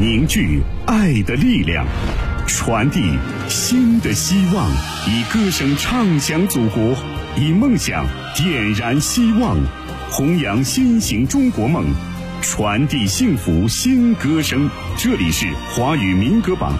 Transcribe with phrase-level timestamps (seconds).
[0.00, 1.84] 凝聚爱的力量，
[2.46, 4.70] 传递新的希望，
[5.08, 6.94] 以歌声唱响祖国，
[7.36, 8.06] 以梦想
[8.36, 9.56] 点燃希望，
[10.08, 11.84] 弘扬新型中国梦，
[12.40, 14.70] 传递幸福新歌声。
[14.96, 16.78] 这里是华语民歌榜。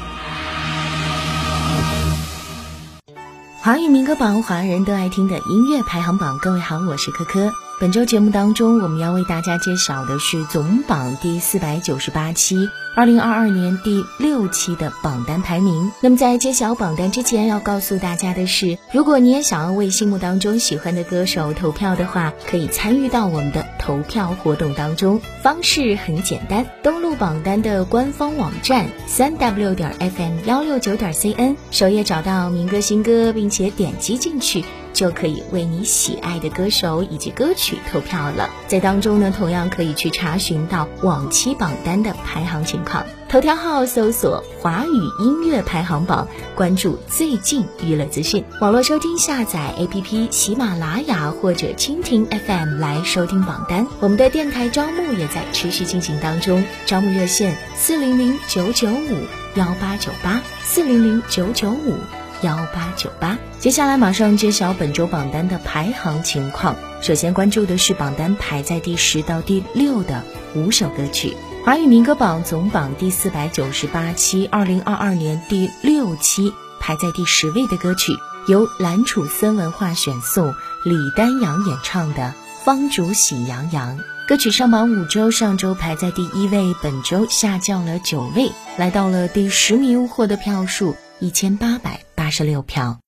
[3.57, 6.39] 华语民歌榜，华人都爱听的音乐排行榜。
[6.41, 7.53] 各位好，我是珂珂。
[7.81, 12.69] 本周节目当中，我们要为大家揭晓的是总榜第四百九十八期。
[12.97, 15.93] 二零二二年第六期的榜单排名。
[16.01, 25.21] 那么在揭晓榜单之前，要告诉大家的是，如果你也想要为心目当中喜欢的歌手投票的话，可以参与到我们的投票活动当中。
[25.41, 34.65] 方式很简单，登录榜单的官方网站三 w 点 fm 幺六九点 cn，首页找到民歌新歌，并且点击进去。
[34.93, 38.51] 就可以为你喜爱的歌手以及歌曲投票了。
[38.67, 43.05] 在当中呢，同样可以去查询到往期榜单的排行情况。
[43.29, 48.43] 头条号搜索“华语音乐排行榜”，关注最近娱乐资讯。
[48.59, 53.87] 网络收听下载 APP 喜马拉雅或者蜻蜓 FM 来收听榜单。
[54.01, 61.99] 我们的电台招募也在持续进行当中，招募热线四零零九九五幺八九八四零零九九五。
[62.43, 66.77] 幺八九八，接下来马上揭晓本周榜单的排行情况。
[67.03, 70.23] 首先关注的是榜单排在第十到第六的
[70.55, 71.37] 五首歌曲。
[71.65, 78.13] 华语民歌榜总榜第四百九十八期，二零二二年第六期排在第十位的歌曲，
[78.47, 83.99] 由蓝楚森文化选送，李丹阳演唱的《方竹喜洋洋》。
[84.29, 92.08] 歌曲上榜五周，上周排在第一位，本周下降了九位，来到了第十名，获得票数一千八百。
[92.29, 93.01] 八十六票。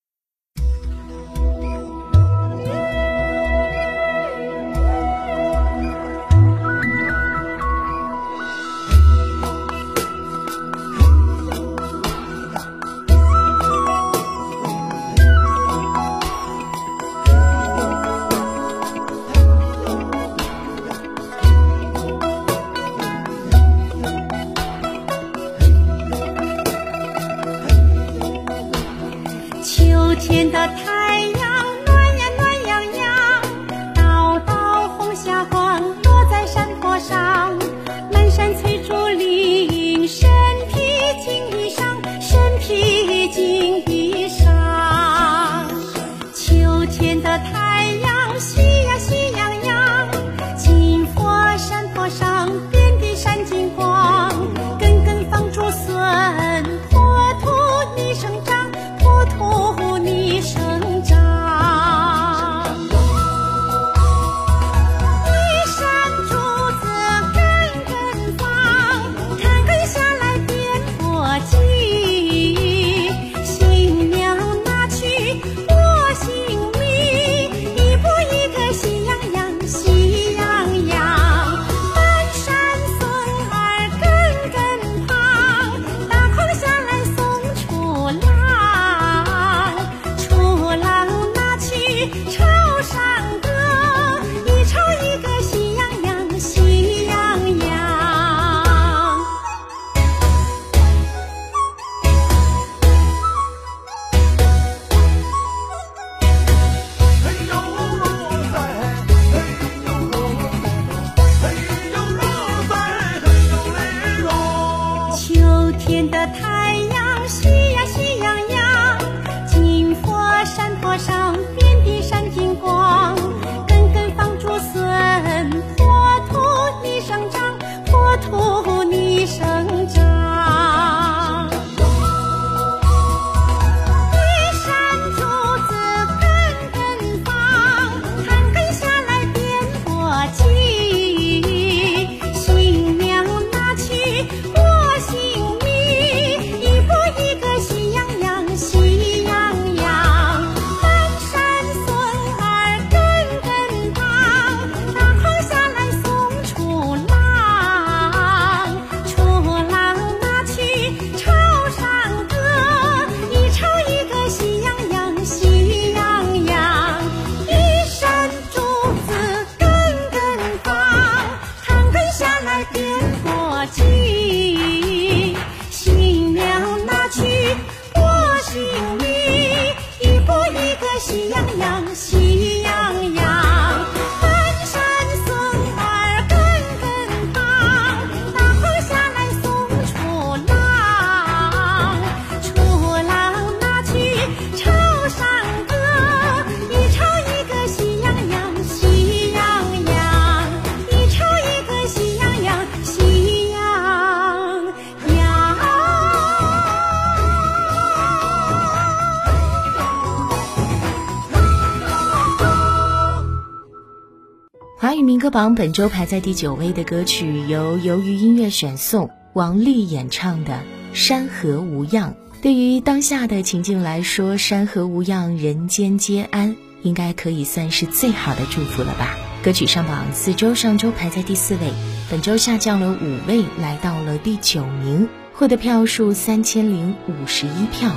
[215.30, 220.54] 榜本周排在第九位的歌曲，由由于音乐选送王丽演唱的
[220.92, 222.10] 《山河无恙》。
[222.42, 229.16] 对于当下的情境来说，“山河无恙，人间皆安”，应该可以算是最好的祝福了吧？
[229.44, 231.72] 歌曲上榜四周，上周排在第四位，
[232.10, 237.92] 本周下降了五位，来到了第九名，获得票数三千零五十一票。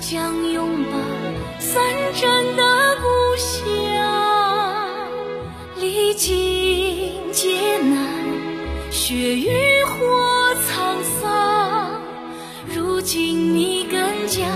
[0.00, 0.98] 将拥抱
[1.58, 1.82] 三
[2.14, 3.52] 战的故乡，
[5.76, 7.98] 历经劫难，
[8.90, 12.00] 血与火沧桑，
[12.74, 14.46] 如今你更加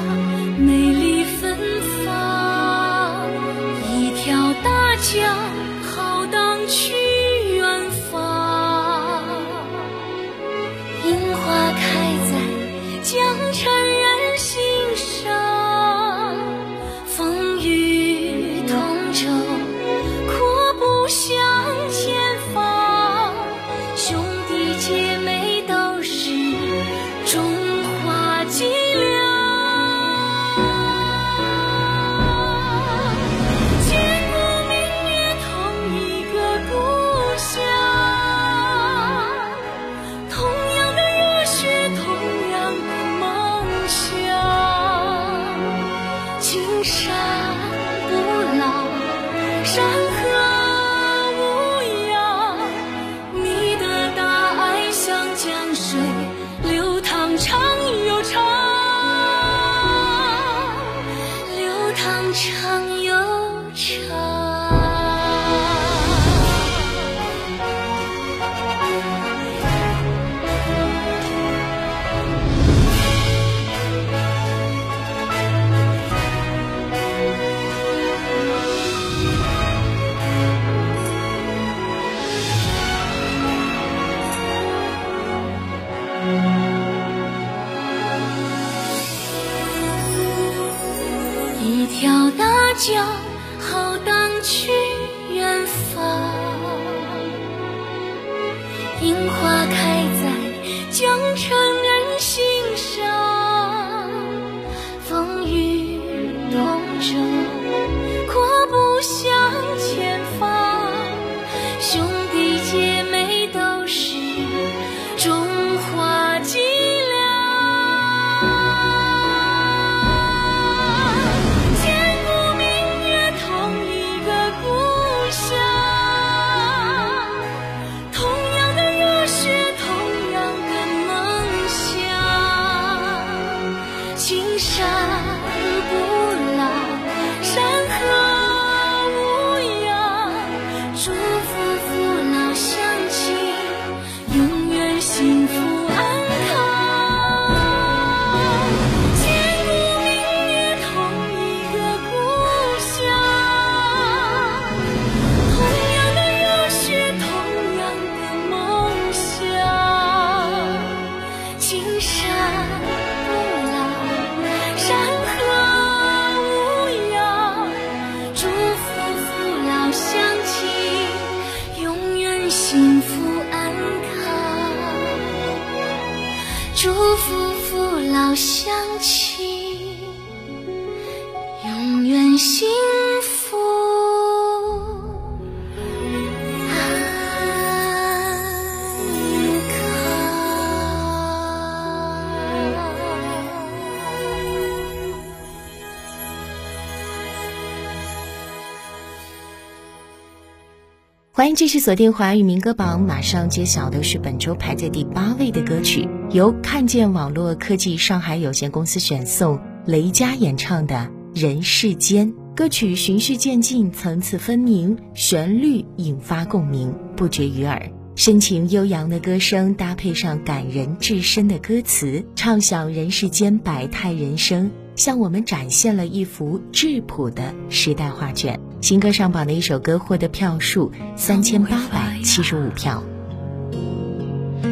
[201.45, 212.33] 欢迎继续锁定华语民歌榜，马上揭晓的是本周排在第八位的歌曲，由看见网络科技上海有限公司选送，雷佳演唱的《人世间》。
[212.57, 217.91] 歌曲循序渐进，层次分明，旋律引发共鸣，不绝于耳。
[218.17, 228.59] 深情悠扬的歌声搭配上感人至深的歌词，唱响人世间百态人生，向我们展现了一幅质朴的时代画卷。
[228.81, 233.03] 新歌上榜的一首歌获得票数三千八百七十五票。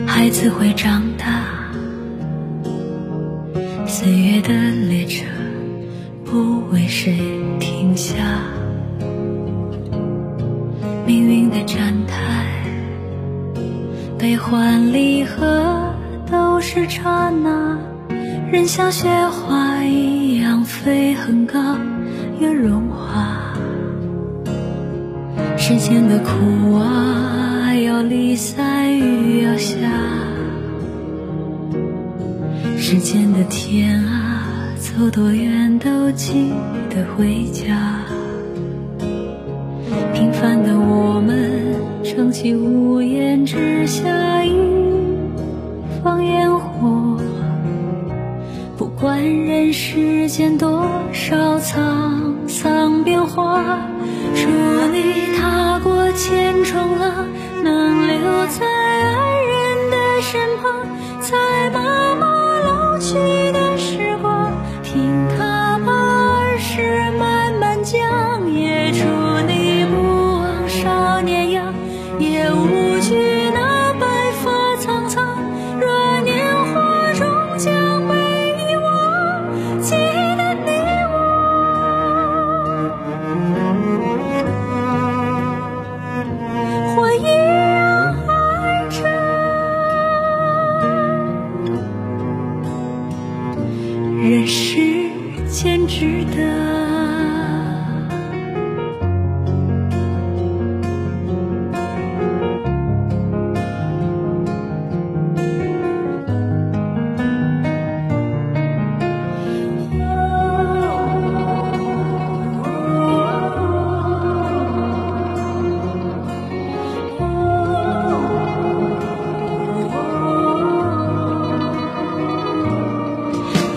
[0.07, 1.45] 孩子会长大，
[3.87, 5.25] 岁月的列车
[6.25, 7.19] 不为谁
[7.59, 8.14] 停下，
[11.07, 12.47] 命运的站台，
[14.19, 15.95] 悲欢离合
[16.31, 17.79] 都是刹那，
[18.53, 21.59] 人像雪花一样飞很高
[22.39, 23.55] 又融化。
[25.57, 29.79] 世间的苦啊，要离散雨要下。
[32.77, 34.45] 时间的天啊，
[34.77, 36.53] 走多远都记
[36.91, 38.01] 得回家。
[40.13, 44.42] 平凡的我们，撑起屋檐之下
[49.03, 53.81] 管人世间多少沧桑变化，
[54.33, 54.47] 祝
[54.93, 57.27] 你踏过千重浪，
[57.65, 60.87] 能留在爱人的身旁，
[61.19, 61.37] 在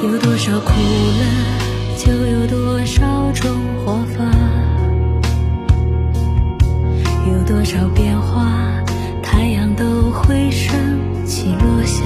[0.05, 3.51] 有多少苦乐，就有多少种
[3.83, 4.23] 活法；
[7.27, 8.83] 有多少变化，
[9.23, 12.03] 太阳都会升起落下。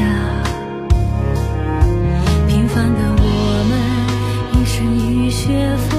[2.47, 5.98] 平凡的我们，一身雨雪风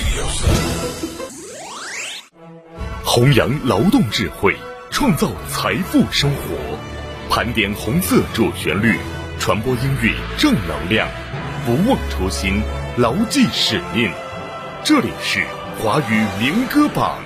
[3.03, 4.55] 弘扬劳动智慧，
[4.89, 6.55] 创造财富生活，
[7.29, 8.97] 盘点红色主旋律，
[9.39, 11.07] 传播音乐正能量，
[11.65, 12.61] 不忘初心，
[12.97, 14.09] 牢记使命。
[14.83, 15.45] 这里是
[15.79, 17.17] 华语民歌榜。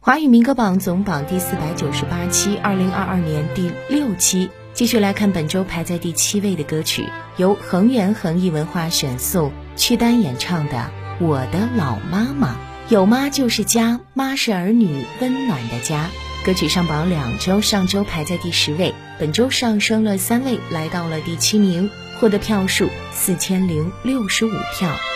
[0.00, 4.50] 华语民歌榜总榜第四百九十八期，二零二二年第六期。
[4.72, 7.04] 继续来看本周排在第七位的歌曲，
[7.36, 10.90] 由恒源恒艺文化选送，曲丹演唱的
[11.24, 12.52] 《我的老妈妈》。
[12.88, 16.08] 有妈就是家，妈是儿女温暖的家。
[16.46, 25.09] 歌曲上榜两周，上周排在第十位，本周上升了三位，来到了第七名，获得票数四千零六十五票。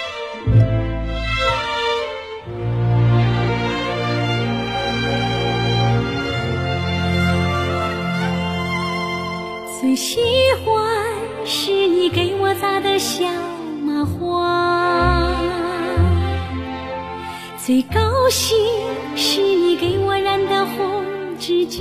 [9.95, 10.19] 最喜
[10.65, 11.15] 欢
[11.47, 13.25] 是你给我扎的小
[13.81, 15.37] 麻花，
[17.65, 18.59] 最高兴
[19.15, 21.05] 是你给我染的红
[21.39, 21.79] 指甲。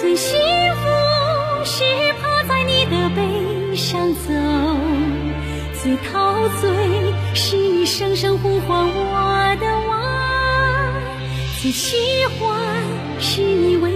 [0.00, 0.38] 最幸
[0.76, 1.82] 福是
[2.22, 4.30] 趴在你的背上走，
[5.82, 6.70] 最陶醉
[7.34, 10.92] 是你声声呼唤我的娃，
[11.60, 11.96] 最喜
[12.38, 12.56] 欢
[13.18, 13.90] 是你为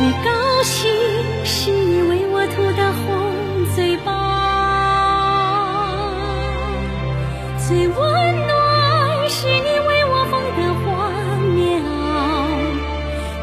[0.00, 0.30] 最高
[0.62, 0.90] 兴
[1.44, 3.04] 是你为我涂的红
[3.74, 4.08] 嘴巴，
[7.58, 7.94] 最温
[8.46, 9.28] 暖。
[9.28, 10.88] 是你为我缝的花
[11.54, 11.92] 棉袄，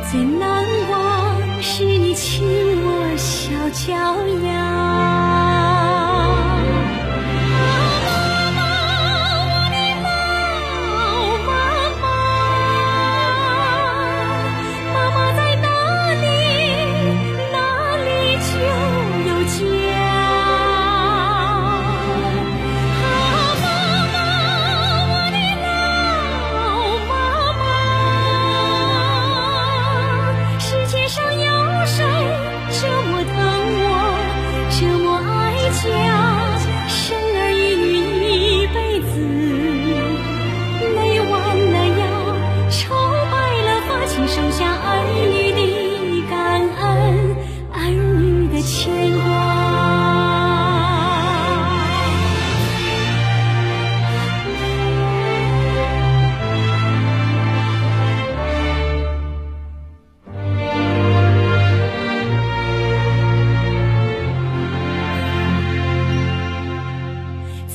[0.10, 0.98] 最难忘
[1.62, 2.26] 是你亲
[2.84, 3.94] 我小脚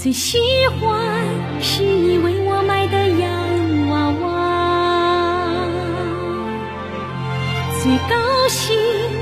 [0.03, 0.37] 最喜
[0.81, 1.25] 欢
[1.61, 3.31] 是你为我买的洋
[3.89, 4.27] 娃娃，
[7.81, 8.17] 最高
[8.49, 8.75] 兴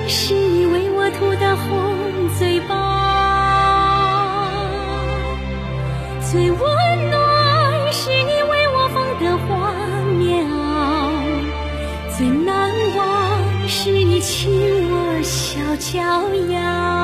[0.08, 1.94] 是你为我涂的红
[2.38, 2.72] 嘴巴，
[6.22, 6.58] 最温
[7.10, 9.74] 暖是你为我缝的花
[10.18, 10.56] 棉袄，
[12.16, 14.50] 最难忘是你亲
[14.90, 16.00] 我小脚
[16.50, 16.99] 丫。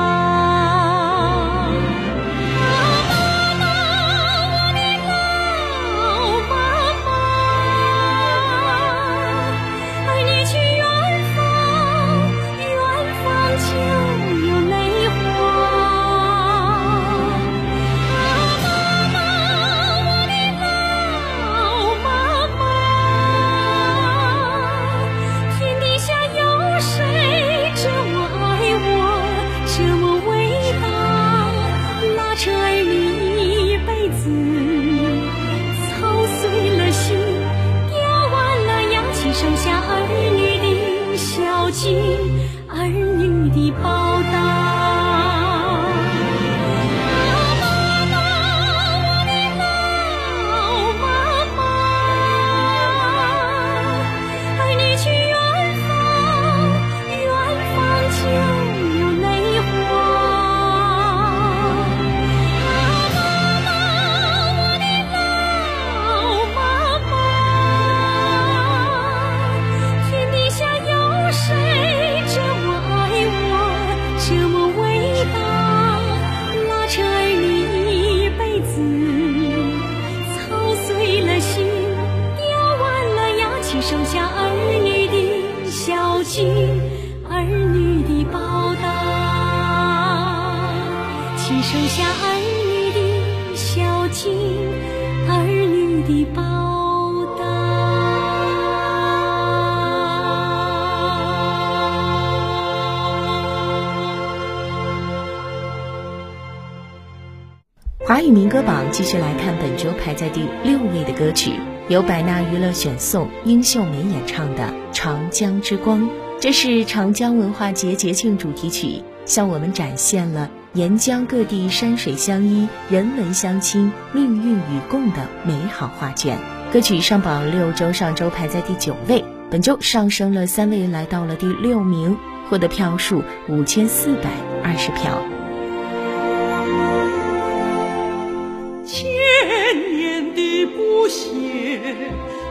[108.57, 111.51] 歌榜继续来看本周排在第六位的歌曲，
[111.89, 116.01] 由百纳娱乐选送，殷秀梅演唱的《长江之光》。
[116.41, 126.35] 这是长江文化节节庆主题曲，向我们展现了沿江各地山水相依、人文相亲、命运与共的美好画卷。
[126.73, 132.17] 歌曲上榜六周，上周排在第九位，本周上升了三位，来到了第六名，
[132.49, 134.31] 获得票数五千四百
[134.63, 135.21] 二十票。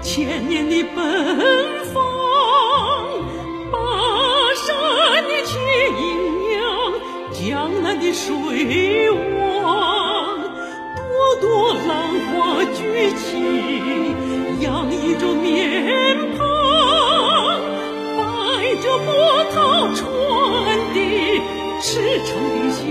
[0.02, 2.02] 千年的奔放，
[3.70, 3.79] 巴
[4.55, 4.66] 山
[5.24, 5.59] 的却
[5.90, 6.05] 迎
[6.52, 6.61] 阳，
[7.33, 8.31] 江南的水
[9.11, 10.38] 汪，
[10.96, 11.00] 朵
[11.40, 11.90] 朵浪
[12.31, 12.79] 花举
[13.16, 13.26] 起，
[14.61, 16.40] 洋溢着面庞，
[18.16, 18.22] 摆
[18.76, 19.07] 着波
[19.52, 19.57] 涛
[19.94, 19.98] 传
[20.94, 20.96] 递
[21.83, 21.85] 赤
[22.24, 22.85] 诚的向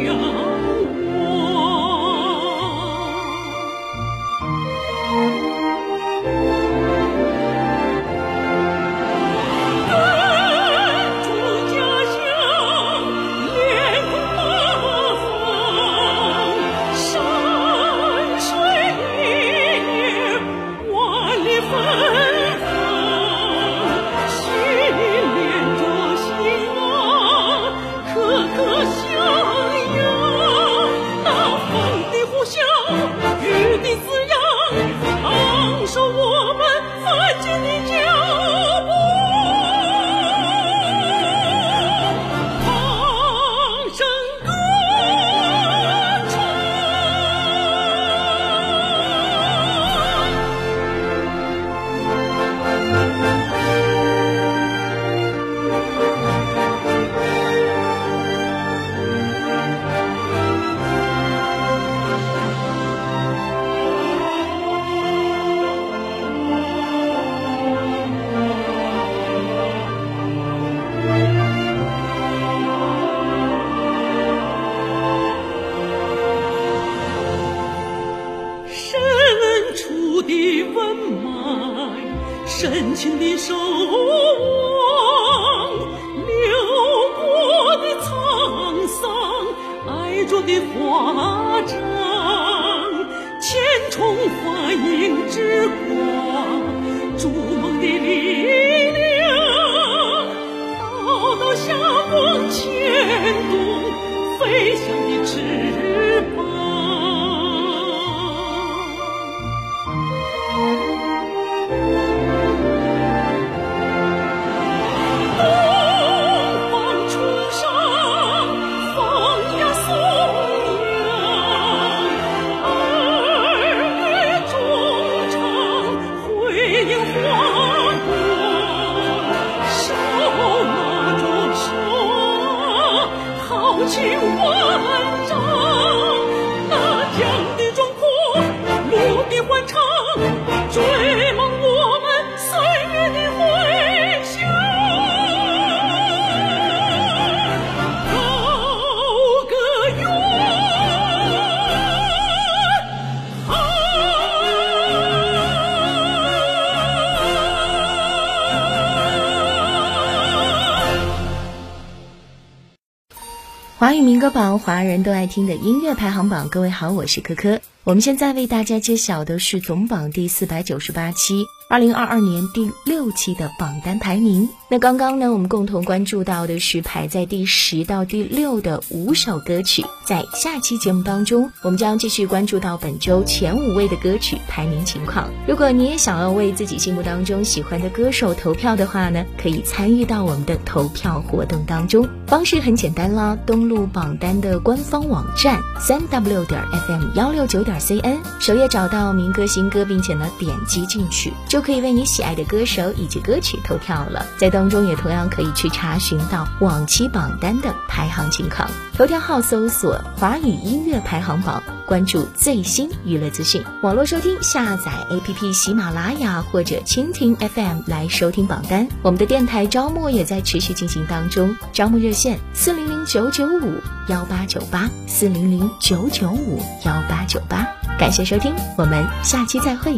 [163.95, 166.49] 华语民歌榜，华人都爱听的音乐排行榜。
[166.49, 167.61] 各位好，我是珂珂。
[167.85, 171.45] 我们现在为大家揭晓的是总榜第四百九十八期。
[171.67, 179.83] 二零二二年第六期的榜单排名，那刚刚呢，我们共同关注到的是排在第十到第六的五首歌曲。
[180.05, 185.27] 在下期节目当中，我们将继续关注到本周前五位的歌曲排名情况。
[185.47, 192.07] 如果你也想要为自己心目当中喜欢的歌手投票的话呢，可以参与到我们的投票活动当中。
[192.27, 201.33] 方式很简单啦，登录榜单的官方网站三 w 点 fm 幺六九点 cn，首页找到民歌新歌，并且呢点击进去。
[201.47, 208.69] 就可以为你喜爱的歌手以及歌曲投票了，在当中也同样可以去查询到往期榜单的排行情况。
[208.93, 213.61] 头条号搜索“华语音乐排行榜”，关注最新娱乐资讯。
[213.81, 218.87] 网络收听，下载 APP 喜马拉雅或者蜻蜓 FM 来收听榜单。
[219.01, 227.64] 我们的电台招募也在持续进行当中，招募热线四零零九九五幺八九八四零零九九五幺八九八。
[227.97, 229.93] 感谢收听，我们下期再会。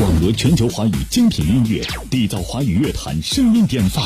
[0.00, 4.04] 网罗全球华语精品音乐，缔造华语乐坛声音典范。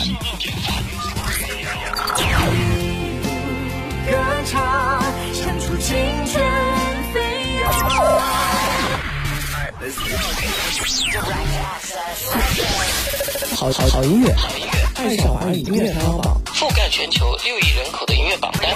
[4.06, 4.12] 歌
[4.46, 5.02] 唱，
[5.34, 6.44] 唱出青春
[7.12, 7.20] 飞
[7.60, 7.72] 扬。
[13.54, 14.34] 好好好音乐，
[14.94, 18.70] 爱上华语音乐排行榜，覆盖全球六亿人口的音乐榜单。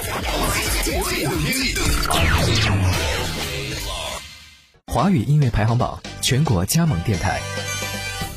[4.93, 7.39] 华语音乐排行榜全国加盟电台：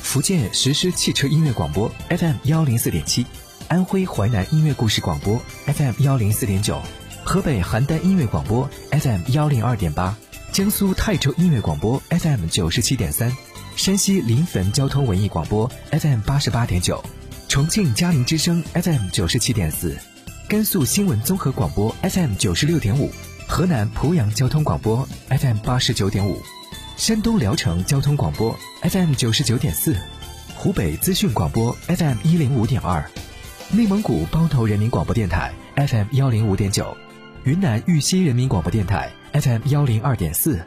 [0.04, 3.26] 福建实施汽车音乐广播 FM 幺零四点七，
[3.66, 5.36] 安徽淮南音乐故事广播
[5.66, 6.80] FM 幺零四点九，
[7.24, 10.16] 河北邯郸音乐广播 FM 幺零二点八，
[10.52, 13.36] 江苏泰州音乐广播 FM 九十七点三，
[13.74, 17.04] 山西临汾交通文艺广播 FM 八十八点九，
[17.48, 19.98] 重庆嘉陵之声 FM 九十七点四，
[20.48, 23.10] 甘肃新闻综合广播 FM 九十六点五。
[23.46, 26.42] 河南濮阳交通广播 FM 八十九点五，
[26.96, 29.96] 山东聊城交通广播 FM 九十九点四，
[30.56, 33.04] 湖北资讯广播 FM 一零五点二，
[33.70, 36.96] 内蒙古包头人民广播电台 FM 幺零五点九，
[37.44, 40.60] 云南玉溪人民广播电台 FM 幺零二点四，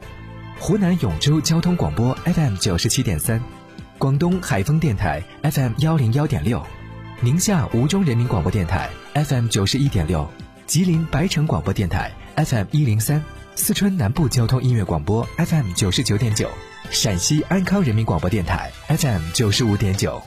[0.58, 3.44] 湖南永州交通广播 FM 九十七点三，
[3.98, 6.66] 广东海丰电台 FM 幺零幺点六，
[7.20, 10.26] 宁夏吴忠人民广播电台 FM 九十一点六，
[10.66, 12.10] 吉林白城广播电台。
[12.38, 13.24] FM 一零三，
[13.56, 16.48] 四川南部交通音乐广播 FM 九十九点九，
[16.92, 20.22] 陕西安康人民广播电台 FM 九十五点九。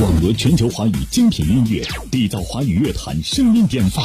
[0.00, 4.04] 网罗全球华语精品音乐，缔造华语乐坛声音典范。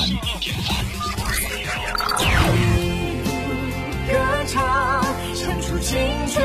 [4.08, 5.04] 歌唱，
[5.36, 5.98] 唱出青
[6.32, 6.44] 春。